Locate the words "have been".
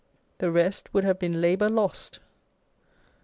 1.03-1.41